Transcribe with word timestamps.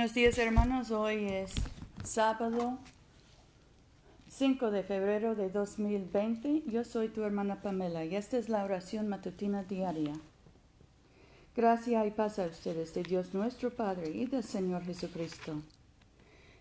Buenos 0.00 0.14
días 0.14 0.38
hermanos, 0.38 0.90
hoy 0.92 1.26
es 1.26 1.52
sábado 2.04 2.78
5 4.30 4.70
de 4.70 4.82
febrero 4.82 5.34
de 5.34 5.50
2020. 5.50 6.62
Yo 6.68 6.84
soy 6.84 7.10
tu 7.10 7.22
hermana 7.22 7.60
Pamela 7.60 8.06
y 8.06 8.16
esta 8.16 8.38
es 8.38 8.48
la 8.48 8.64
oración 8.64 9.08
matutina 9.08 9.62
diaria. 9.62 10.14
Gracia 11.54 12.06
y 12.06 12.12
paz 12.12 12.38
a 12.38 12.46
ustedes 12.46 12.94
de 12.94 13.02
Dios 13.02 13.34
nuestro 13.34 13.76
Padre 13.76 14.08
y 14.08 14.24
del 14.24 14.42
Señor 14.42 14.84
Jesucristo. 14.84 15.60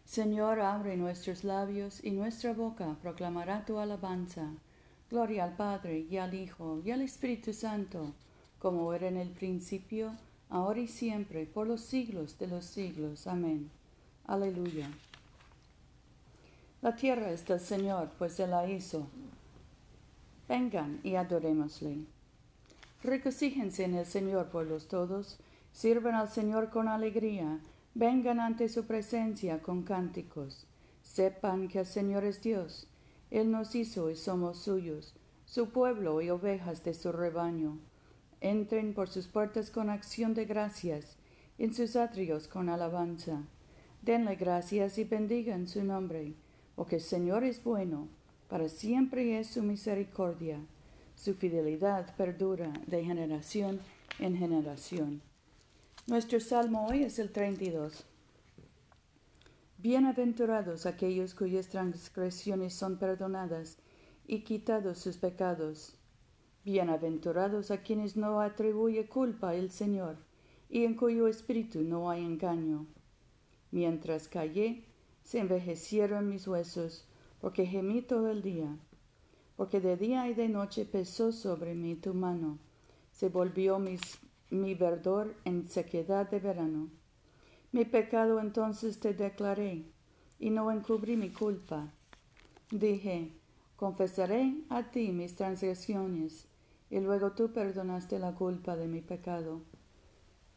Señor, 0.03 0.59
abre 0.59 0.97
nuestros 0.97 1.45
labios 1.45 2.03
y 2.03 2.11
nuestra 2.11 2.51
boca 2.51 2.97
proclamará 3.01 3.63
tu 3.63 3.79
alabanza. 3.79 4.51
Gloria 5.09 5.45
al 5.45 5.55
Padre 5.55 5.99
y 6.11 6.17
al 6.17 6.33
Hijo 6.33 6.81
y 6.83 6.91
al 6.91 7.03
Espíritu 7.03 7.53
Santo, 7.53 8.13
como 8.59 8.93
era 8.93 9.07
en 9.07 9.15
el 9.15 9.29
principio, 9.29 10.11
ahora 10.49 10.79
y 10.79 10.87
siempre, 10.87 11.45
por 11.45 11.67
los 11.67 11.81
siglos 11.81 12.37
de 12.39 12.47
los 12.47 12.65
siglos. 12.65 13.27
Amén. 13.27 13.69
Aleluya. 14.25 14.89
La 16.81 16.95
tierra 16.95 17.31
es 17.31 17.45
del 17.45 17.59
Señor, 17.59 18.09
pues 18.17 18.39
Él 18.39 18.51
la 18.51 18.69
hizo. 18.69 19.07
Vengan 20.47 20.99
y 21.03 21.15
adorémosle. 21.15 22.05
Recocíjense 23.03 23.85
en 23.85 23.95
el 23.95 24.05
Señor, 24.05 24.47
pueblos 24.49 24.87
todos, 24.87 25.37
sirvan 25.71 26.15
al 26.15 26.29
Señor 26.29 26.69
con 26.69 26.87
alegría, 26.87 27.59
vengan 27.95 28.39
ante 28.39 28.69
su 28.69 28.85
presencia 28.85 29.61
con 29.61 29.83
cánticos. 29.83 30.65
Sepan 31.03 31.67
que 31.67 31.79
el 31.79 31.85
Señor 31.85 32.23
es 32.23 32.41
Dios, 32.41 32.87
Él 33.31 33.51
nos 33.51 33.75
hizo 33.75 34.09
y 34.09 34.15
somos 34.15 34.59
suyos, 34.59 35.13
su 35.45 35.69
pueblo 35.69 36.21
y 36.21 36.29
ovejas 36.29 36.83
de 36.83 36.93
su 36.93 37.11
rebaño. 37.11 37.77
Entren 38.41 38.93
por 38.93 39.09
sus 39.09 39.27
puertas 39.27 39.69
con 39.69 39.89
acción 39.89 40.33
de 40.33 40.45
gracias, 40.45 41.17
en 41.57 41.73
sus 41.73 41.95
atrios 41.95 42.47
con 42.47 42.69
alabanza. 42.69 43.43
Denle 44.01 44.35
gracias 44.35 44.97
y 44.97 45.03
bendigan 45.03 45.67
su 45.67 45.83
nombre, 45.83 46.33
porque 46.75 46.95
el 46.95 47.01
Señor 47.01 47.43
es 47.43 47.63
bueno, 47.63 48.07
para 48.47 48.69
siempre 48.69 49.39
es 49.39 49.47
su 49.47 49.61
misericordia. 49.61 50.59
Su 51.15 51.33
fidelidad 51.33 52.15
perdura 52.15 52.71
de 52.87 53.03
generación 53.03 53.81
en 54.19 54.37
generación. 54.37 55.21
Nuestro 56.07 56.39
salmo 56.39 56.87
hoy 56.87 57.03
es 57.03 57.19
el 57.19 57.29
32. 57.31 58.05
Bienaventurados 59.77 60.85
aquellos 60.85 61.35
cuyas 61.35 61.67
transgresiones 61.67 62.73
son 62.73 62.97
perdonadas 62.97 63.77
y 64.25 64.41
quitados 64.41 64.97
sus 64.97 65.17
pecados. 65.17 65.98
Bienaventurados 66.71 67.71
a 67.71 67.81
quienes 67.81 68.15
no 68.15 68.41
atribuye 68.41 69.07
culpa 69.07 69.55
el 69.55 69.71
Señor, 69.71 70.17
y 70.69 70.83
en 70.83 70.93
cuyo 70.93 71.27
espíritu 71.27 71.81
no 71.81 72.11
hay 72.11 72.23
engaño. 72.23 72.85
Mientras 73.71 74.27
callé, 74.27 74.83
se 75.23 75.39
envejecieron 75.39 76.29
mis 76.29 76.47
huesos, 76.47 77.07
porque 77.41 77.65
gemí 77.65 78.03
todo 78.03 78.29
el 78.29 78.43
día. 78.43 78.77
Porque 79.57 79.81
de 79.81 79.97
día 79.97 80.27
y 80.27 80.35
de 80.35 80.47
noche 80.47 80.85
pesó 80.85 81.31
sobre 81.31 81.73
mí 81.73 81.95
tu 81.95 82.13
mano, 82.13 82.59
se 83.13 83.29
volvió 83.29 83.79
mi 84.51 84.75
verdor 84.75 85.33
en 85.45 85.67
sequedad 85.67 86.29
de 86.29 86.39
verano. 86.39 86.91
Mi 87.71 87.83
pecado 87.83 88.39
entonces 88.39 88.99
te 88.99 89.15
declaré, 89.15 89.85
y 90.37 90.51
no 90.51 90.69
encubrí 90.71 91.17
mi 91.17 91.31
culpa. 91.31 91.91
Dije, 92.69 93.31
confesaré 93.75 94.53
a 94.69 94.91
ti 94.91 95.11
mis 95.11 95.35
transgresiones 95.35 96.48
y 96.89 96.99
luego 96.99 97.31
tú 97.33 97.53
perdonaste 97.53 98.19
la 98.19 98.33
culpa 98.33 98.75
de 98.75 98.87
mi 98.87 99.01
pecado. 99.01 99.61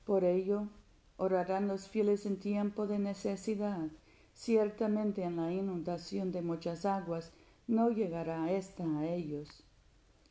Por 0.04 0.24
ello, 0.24 0.68
orarán 1.16 1.68
los 1.68 1.88
fieles 1.88 2.26
en 2.26 2.38
tiempo 2.38 2.86
de 2.86 2.98
necesidad. 2.98 3.88
Ciertamente 4.34 5.22
en 5.24 5.36
la 5.36 5.52
inundación 5.52 6.32
de 6.32 6.42
muchas 6.42 6.86
aguas 6.86 7.32
no 7.66 7.90
llegará 7.90 8.50
esta 8.50 8.84
a 8.84 9.06
ellos. 9.06 9.64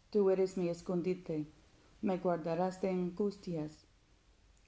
Tú 0.10 0.30
eres 0.32 0.58
mi 0.58 0.70
escondite, 0.70 1.48
me 2.02 2.18
guardarás 2.18 2.82
de 2.82 2.90
angustias. 2.90 3.86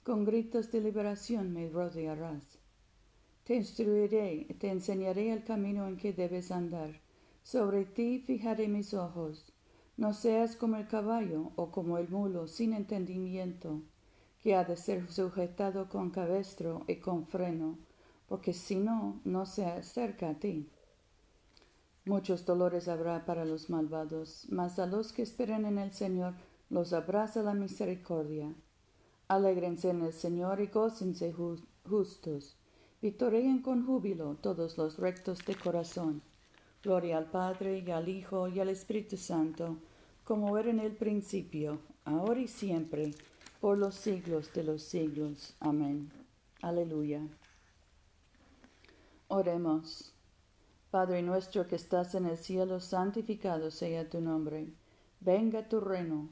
Con 0.04 0.24
gritos 0.26 0.72
de 0.72 0.82
liberación 0.82 1.52
me 1.52 1.68
rodearás. 1.70 2.60
Te 3.44 3.56
instruiré, 3.56 4.56
te 4.60 4.70
enseñaré 4.70 5.32
el 5.32 5.44
camino 5.44 5.88
en 5.88 5.98
que 5.98 6.14
debes 6.14 6.52
andar. 6.52 7.02
Sobre 7.42 7.86
ti 7.86 8.20
fijaré 8.20 8.68
mis 8.70 8.94
ojos 8.94 9.53
no 9.96 10.14
seas 10.14 10.56
como 10.56 10.78
el 10.78 10.88
caballo 10.88 11.52
o 11.56 11.70
como 11.70 11.98
el 11.98 12.10
mulo 12.10 12.48
sin 12.48 12.74
entendimiento, 12.74 13.82
que 14.42 14.56
ha 14.56 14.64
de 14.64 14.76
ser 14.76 15.12
sujetado 15.12 15.88
con 15.88 16.10
cabestro 16.10 16.84
y 16.88 16.96
con 16.96 17.28
freno, 17.28 17.78
porque 18.28 18.54
si 18.54 18.76
no, 18.76 19.22
no 19.24 19.46
se 19.46 19.66
acerca 19.66 20.30
a 20.30 20.34
ti. 20.34 20.70
Muchos 22.06 22.46
dolores 22.46 22.88
habrá 22.88 23.26
para 23.26 23.46
los 23.46 23.70
malvados, 23.70 24.48
mas 24.50 24.80
a 24.80 24.88
los 24.88 25.14
que 25.14 25.22
esperan 25.22 25.66
en 25.66 25.78
el 25.78 25.92
Señor 25.92 26.34
los 26.70 26.92
abraza 26.92 27.44
la 27.44 27.54
misericordia. 27.54 28.54
Alégrense 29.28 29.92
en 29.92 30.02
el 30.02 30.14
Señor 30.14 30.60
y 30.60 30.68
gócense 30.68 31.34
justos. 31.88 32.58
Victoreen 33.02 33.62
con 33.62 33.86
júbilo 33.86 34.38
todos 34.42 34.78
los 34.78 34.98
rectos 34.98 35.46
de 35.46 35.56
corazón 35.56 36.24
Gloria 36.84 37.18
al 37.18 37.32
Padre 37.32 37.80
y 37.80 37.92
al 37.92 38.10
Hijo 38.10 38.50
y 38.50 38.60
al 38.60 38.68
Espíritu 38.68 39.16
Santo, 39.16 39.78
como 40.26 40.58
era 40.58 40.70
en 40.70 40.82
el 40.82 40.92
principio, 40.92 41.80
ahora 42.04 42.42
y 42.42 42.50
siempre, 42.50 43.12
por 43.62 43.78
los 43.78 43.96
siglos 43.96 44.52
de 44.52 44.66
los 44.66 44.84
siglos. 44.84 45.56
Amén. 45.62 46.12
Aleluya. 46.62 47.22
Oremos. 49.30 50.14
Padre 50.92 51.22
nuestro 51.22 51.70
que 51.70 51.78
estás 51.78 52.16
en 52.16 52.26
el 52.26 52.38
cielo, 52.38 52.82
santificado 52.82 53.72
sea 53.72 54.10
tu 54.10 54.20
nombre. 54.20 54.68
Venga 55.22 55.70
tu 55.70 55.80
reino. 55.80 56.28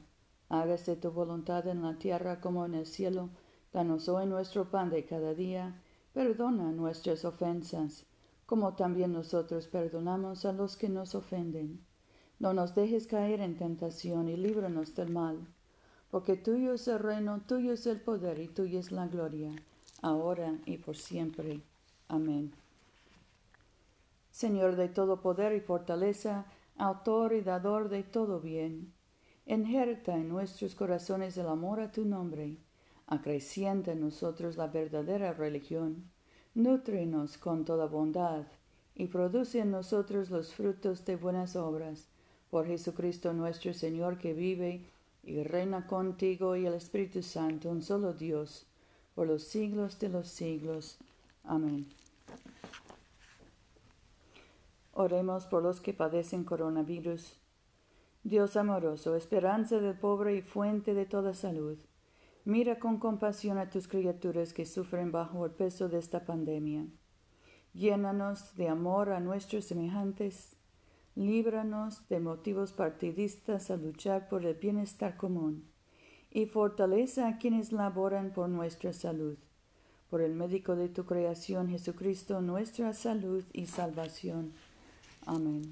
Hágase 0.50 0.96
tu 0.96 1.12
voluntad 1.12 1.66
en 1.66 1.80
la 1.80 1.98
tierra 1.98 2.42
como 2.42 2.66
en 2.66 2.74
el 2.74 2.84
cielo. 2.84 3.30
Danos 3.72 4.06
hoy 4.10 4.26
nuestro 4.26 4.70
pan 4.70 4.90
de 4.90 5.06
cada 5.06 5.32
día. 5.32 5.80
Perdona 6.12 6.72
nuestras 6.72 7.24
ofensas 7.24 8.04
como 8.52 8.74
también 8.74 9.14
nosotros 9.14 9.66
perdonamos 9.66 10.44
a 10.44 10.52
los 10.52 10.76
que 10.76 10.90
nos 10.90 11.14
ofenden. 11.14 11.82
No 12.38 12.52
nos 12.52 12.74
dejes 12.74 13.06
caer 13.06 13.40
en 13.40 13.56
tentación 13.56 14.28
y 14.28 14.36
líbranos 14.36 14.94
del 14.94 15.08
mal, 15.08 15.38
porque 16.10 16.36
tuyo 16.36 16.74
es 16.74 16.86
el 16.86 16.98
reino, 16.98 17.40
tuyo 17.46 17.72
es 17.72 17.86
el 17.86 18.02
poder 18.02 18.38
y 18.40 18.48
tuya 18.48 18.78
es 18.78 18.92
la 18.92 19.06
gloria, 19.06 19.56
ahora 20.02 20.58
y 20.66 20.76
por 20.76 20.98
siempre. 20.98 21.62
Amén. 22.08 22.52
Señor 24.30 24.76
de 24.76 24.90
todo 24.90 25.22
poder 25.22 25.54
y 25.54 25.60
fortaleza, 25.60 26.44
autor 26.76 27.32
y 27.32 27.40
dador 27.40 27.88
de 27.88 28.02
todo 28.02 28.38
bien, 28.38 28.92
injerta 29.46 30.14
en 30.14 30.28
nuestros 30.28 30.74
corazones 30.74 31.38
el 31.38 31.46
amor 31.48 31.80
a 31.80 31.90
tu 31.90 32.04
nombre, 32.04 32.58
acrecienta 33.06 33.92
en 33.92 34.00
nosotros 34.00 34.58
la 34.58 34.66
verdadera 34.66 35.32
religión 35.32 36.12
Nútrenos 36.54 37.38
con 37.38 37.64
toda 37.64 37.86
bondad 37.86 38.42
y 38.94 39.06
produce 39.06 39.60
en 39.60 39.70
nosotros 39.70 40.28
los 40.28 40.52
frutos 40.52 41.02
de 41.06 41.16
buenas 41.16 41.56
obras. 41.56 42.08
Por 42.50 42.66
Jesucristo 42.66 43.32
nuestro 43.32 43.72
Señor 43.72 44.18
que 44.18 44.34
vive 44.34 44.84
y 45.22 45.42
reina 45.44 45.86
contigo 45.86 46.54
y 46.54 46.66
el 46.66 46.74
Espíritu 46.74 47.22
Santo, 47.22 47.70
un 47.70 47.80
solo 47.80 48.12
Dios, 48.12 48.66
por 49.14 49.26
los 49.26 49.44
siglos 49.44 49.98
de 49.98 50.10
los 50.10 50.28
siglos. 50.28 50.98
Amén. 51.44 51.86
Oremos 54.92 55.46
por 55.46 55.62
los 55.62 55.80
que 55.80 55.94
padecen 55.94 56.44
coronavirus. 56.44 57.32
Dios 58.24 58.58
amoroso, 58.58 59.16
esperanza 59.16 59.80
del 59.80 59.96
pobre 59.96 60.36
y 60.36 60.42
fuente 60.42 60.92
de 60.92 61.06
toda 61.06 61.32
salud 61.32 61.78
Mira 62.44 62.80
con 62.80 62.98
compasión 62.98 63.56
a 63.58 63.70
tus 63.70 63.86
criaturas 63.86 64.52
que 64.52 64.66
sufren 64.66 65.12
bajo 65.12 65.46
el 65.46 65.52
peso 65.52 65.88
de 65.88 65.98
esta 65.98 66.24
pandemia. 66.24 66.86
Llénanos 67.72 68.56
de 68.56 68.68
amor 68.68 69.10
a 69.10 69.20
nuestros 69.20 69.66
semejantes. 69.66 70.56
Líbranos 71.14 72.08
de 72.08 72.18
motivos 72.18 72.72
partidistas 72.72 73.70
a 73.70 73.76
luchar 73.76 74.28
por 74.28 74.44
el 74.44 74.54
bienestar 74.54 75.16
común. 75.16 75.70
Y 76.30 76.46
fortaleza 76.46 77.28
a 77.28 77.38
quienes 77.38 77.70
laboran 77.70 78.32
por 78.32 78.48
nuestra 78.48 78.92
salud. 78.92 79.38
Por 80.10 80.20
el 80.20 80.34
médico 80.34 80.74
de 80.74 80.88
tu 80.88 81.06
creación, 81.06 81.68
Jesucristo, 81.68 82.40
nuestra 82.40 82.92
salud 82.92 83.44
y 83.52 83.66
salvación. 83.66 84.52
Amén. 85.26 85.70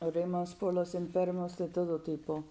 Oremos 0.00 0.56
por 0.56 0.74
los 0.74 0.96
enfermos 0.96 1.56
de 1.56 1.68
todo 1.68 2.00
tipo 2.00 2.44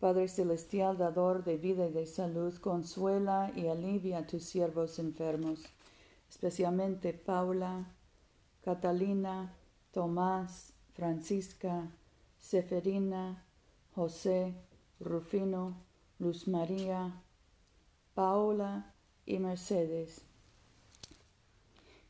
Padre 0.00 0.28
Celestial, 0.28 0.96
dador 0.96 1.42
de 1.42 1.56
vida 1.56 1.86
y 1.86 1.92
de 1.92 2.06
salud, 2.06 2.54
consuela 2.58 3.52
y 3.56 3.66
alivia 3.66 4.18
a 4.18 4.26
tus 4.26 4.44
siervos 4.44 5.00
enfermos, 5.00 5.64
especialmente 6.30 7.12
Paula, 7.12 7.92
Catalina, 8.64 9.52
Tomás, 9.92 10.72
Francisca, 10.94 11.90
Seferina, 12.38 13.44
José, 13.94 14.54
Rufino, 15.00 15.74
Luz 16.20 16.46
María, 16.46 17.20
Paola 18.14 18.94
y 19.26 19.38
Mercedes. 19.40 20.20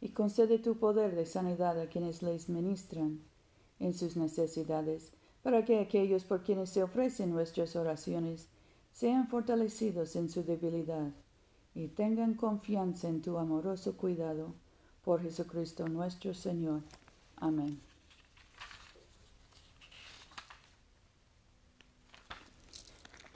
Y 0.01 0.11
concede 0.11 0.59
tu 0.59 0.79
poder 0.79 1.17
de 1.17 1.25
sanidad 1.25 1.81
a 1.81 1.89
quienes 1.89 2.23
les 2.23 2.51
ministran 2.51 3.21
en 3.81 3.95
sus 3.95 4.17
necesidades, 4.17 5.13
para 5.43 5.65
que 5.65 5.81
aquellos 5.81 6.25
por 6.25 6.43
quienes 6.43 6.71
se 6.71 6.83
ofrecen 6.83 7.31
nuestras 7.31 7.77
oraciones 7.77 8.49
sean 8.93 9.29
fortalecidos 9.29 10.17
en 10.17 10.29
su 10.29 10.43
debilidad 10.43 11.11
y 11.75 11.89
tengan 11.89 12.35
confianza 12.35 13.09
en 13.09 13.23
tu 13.23 13.39
amoroso 13.39 13.97
cuidado. 13.97 14.55
Por 15.05 15.23
Jesucristo 15.23 15.89
nuestro 15.89 16.35
Señor. 16.35 16.83
Amén. 17.37 17.81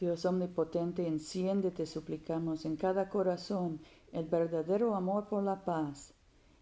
Dios 0.01 0.25
omnipotente, 0.25 1.07
enciende, 1.07 1.71
te 1.71 1.87
suplicamos, 1.87 2.65
en 2.65 2.75
cada 2.75 3.09
corazón 3.09 3.79
el 4.13 4.25
verdadero 4.25 4.97
amor 4.97 5.29
por 5.29 5.45
la 5.45 5.65
paz, 5.65 6.13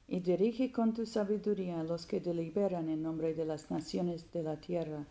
y 0.07 0.21
dirige 0.21 0.71
con 0.71 0.93
tu 0.93 1.07
sabiduría 1.07 1.81
a 1.81 1.85
los 1.85 2.05
que 2.05 2.21
deliberan 2.21 2.91
en 2.91 3.03
nombre 3.03 3.33
de 3.33 3.47
las 3.47 3.71
naciones 3.71 4.31
de 4.33 4.43
la 4.43 4.61
tierra, 4.61 5.07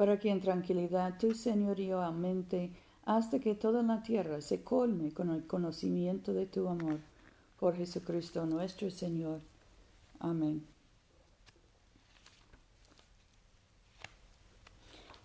para 0.00 0.18
que 0.18 0.30
en 0.30 0.40
tranquilidad 0.40 1.18
tu 1.18 1.34
señorío 1.34 2.00
aumente 2.00 2.70
hasta 3.04 3.38
que 3.38 3.54
toda 3.54 3.82
la 3.82 4.02
tierra 4.02 4.40
se 4.40 4.64
colme 4.64 5.12
con 5.12 5.28
el 5.28 5.46
conocimiento 5.46 6.32
de 6.32 6.46
tu 6.46 6.68
amor. 6.68 7.00
Por 7.58 7.76
Jesucristo 7.76 8.46
nuestro 8.46 8.90
Señor. 8.90 9.42
Amén. 10.18 10.64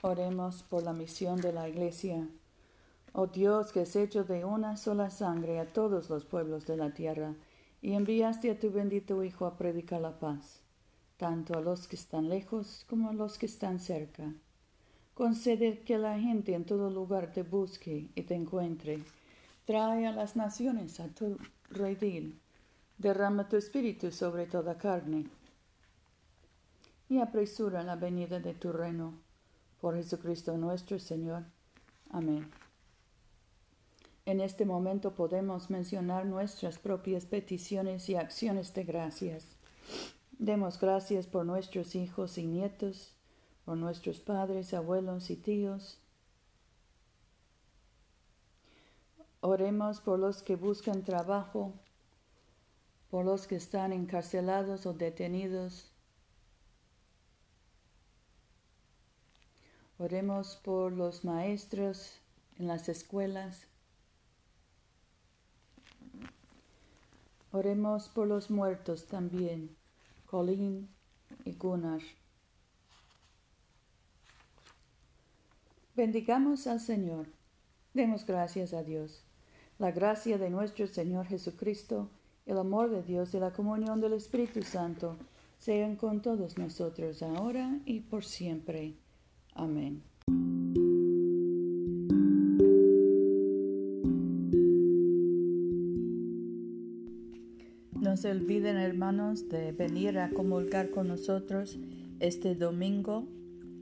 Oremos 0.02 0.64
por 0.64 0.84
la 0.84 0.92
misión 0.92 1.40
de 1.40 1.54
la 1.54 1.70
Iglesia. 1.70 2.28
Oh 3.14 3.28
Dios, 3.28 3.72
que 3.72 3.80
has 3.80 3.96
hecho 3.96 4.26
de 4.26 4.44
una 4.44 4.76
sola 4.76 5.10
sangre 5.10 5.62
a 5.62 5.72
todos 5.72 6.10
los 6.10 6.26
pueblos 6.26 6.66
de 6.66 6.76
la 6.76 6.94
tierra, 6.94 7.34
y 7.82 7.94
enviaste 7.94 8.52
a 8.52 8.60
tu 8.60 8.72
bendito 8.72 9.24
Hijo 9.24 9.46
a 9.46 9.56
predicar 9.56 10.02
la 10.02 10.20
paz, 10.20 10.60
tanto 11.16 11.58
a 11.58 11.62
los 11.62 11.88
que 11.88 11.96
están 11.96 12.28
lejos 12.28 12.86
como 12.90 13.10
a 13.10 13.14
los 13.14 13.38
que 13.38 13.46
están 13.46 13.80
cerca. 13.80 14.34
Concede 15.16 15.80
que 15.80 15.98
la 15.98 16.20
gente 16.20 16.54
en 16.54 16.66
todo 16.66 16.90
lugar 16.90 17.32
te 17.32 17.42
busque 17.42 18.10
y 18.16 18.22
te 18.24 18.36
encuentre. 18.36 19.00
Trae 19.66 20.06
a 20.06 20.12
las 20.12 20.36
naciones 20.36 21.00
a 21.00 21.08
tu 21.08 21.38
redil. 21.70 22.38
Derrama 22.98 23.48
tu 23.48 23.56
espíritu 23.56 24.12
sobre 24.12 24.46
toda 24.46 24.78
carne. 24.78 25.26
Y 27.08 27.20
apresura 27.20 27.82
la 27.82 27.96
venida 27.96 28.42
de 28.42 28.54
tu 28.54 28.74
reino 28.74 29.14
por 29.80 29.96
Jesucristo 29.96 30.58
nuestro 30.58 31.00
Señor. 31.00 31.44
Amén. 32.10 32.52
En 34.26 34.42
este 34.42 34.66
momento 34.66 35.16
podemos 35.16 35.70
mencionar 35.70 36.26
nuestras 36.26 36.78
propias 36.78 37.26
peticiones 37.26 38.10
y 38.10 38.16
acciones 38.16 38.74
de 38.74 38.84
gracias. 38.84 39.56
Demos 40.38 40.78
gracias 40.78 41.26
por 41.26 41.46
nuestros 41.46 41.96
hijos 41.96 42.38
y 42.38 42.46
nietos, 42.46 43.15
por 43.66 43.78
nuestros 43.78 44.20
padres, 44.20 44.74
abuelos 44.74 45.30
y 45.30 45.36
tíos. 45.36 46.00
Oremos 49.42 50.00
por 50.00 50.20
los 50.20 50.42
que 50.44 50.56
buscan 50.56 51.04
trabajo, 51.04 51.74
por 53.10 53.26
los 53.26 53.48
que 53.48 53.56
están 53.56 53.92
encarcelados 53.92 54.86
o 54.86 54.94
detenidos, 54.94 55.92
Oremos 59.98 60.58
por 60.58 60.92
los 60.92 61.24
maestros 61.24 62.20
en 62.60 62.68
las 62.68 62.90
escuelas. 62.90 63.66
Oremos 67.54 68.10
por 68.10 68.28
los 68.28 68.52
muertos 68.52 69.08
también, 69.08 69.74
Colin 70.26 70.90
y 71.46 71.54
Gunnar. 71.54 72.02
Bendigamos 75.96 76.68
al 76.68 76.82
Señor. 76.82 77.28
Demos 77.94 78.26
gracias 78.26 78.74
a 78.74 78.84
Dios. 78.84 79.24
La 79.80 79.92
gracia 79.92 80.38
de 80.38 80.50
nuestro 80.50 80.88
Señor 80.88 81.26
Jesucristo, 81.26 82.10
el 82.46 82.58
amor 82.58 82.90
de 82.90 83.02
Dios 83.02 83.34
y 83.34 83.40
la 83.40 83.52
comunión 83.52 84.02
del 84.02 84.12
Espíritu 84.12 84.62
Santo 84.62 85.16
sean 85.58 85.96
con 85.96 86.22
todos 86.22 86.58
nosotros 86.58 87.24
ahora 87.24 87.80
y 87.86 88.02
por 88.02 88.26
siempre. 88.26 88.96
Amén. 89.54 90.04
No 98.02 98.18
se 98.18 98.32
olviden, 98.32 98.76
hermanos, 98.76 99.48
de 99.48 99.72
venir 99.72 100.20
a 100.20 100.30
comulgar 100.30 100.90
con 100.90 101.08
nosotros 101.08 101.80
este 102.20 102.54
domingo 102.54 103.30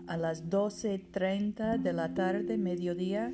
a 0.07 0.17
las 0.17 0.50
12.30 0.50 1.77
de 1.77 1.94
la 1.94 2.13
tarde, 2.13 2.57
mediodía, 2.57 3.33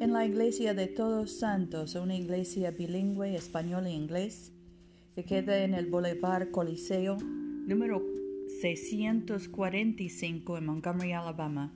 en 0.00 0.12
la 0.12 0.24
iglesia 0.24 0.72
de 0.74 0.86
Todos 0.86 1.38
Santos, 1.38 1.94
una 1.94 2.16
iglesia 2.16 2.70
bilingüe 2.70 3.34
español 3.34 3.86
e 3.86 3.92
inglés, 3.92 4.52
que 5.14 5.24
queda 5.24 5.62
en 5.62 5.74
el 5.74 5.86
Boulevard 5.86 6.50
Coliseo, 6.50 7.18
número 7.18 8.02
645 8.60 10.58
en 10.58 10.66
Montgomery, 10.66 11.12
Alabama. 11.12 11.72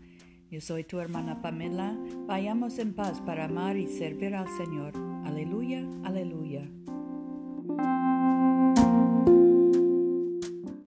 Yo 0.51 0.61
soy 0.61 0.85
tu 0.85 1.01
hermana 1.01 1.43
Pamela. 1.43 1.97
Vayamos 2.27 2.79
en 2.79 2.95
paz 2.95 3.21
para 3.21 3.47
amar 3.47 3.77
y 3.77 3.89
servir 3.89 4.35
al 4.35 4.49
Señor. 4.57 4.95
Aleluya, 5.25 5.85
aleluya. 6.05 6.69